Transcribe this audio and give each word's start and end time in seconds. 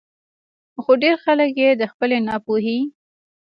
خو 0.81 0.91
ډېر 1.03 1.15
خلک 1.25 1.53
ئې 1.63 1.69
د 1.81 1.83
خپلې 1.91 2.17
نا 2.27 2.35
پوهۍ 2.45 2.79